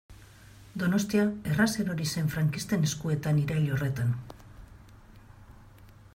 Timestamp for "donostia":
0.83-1.25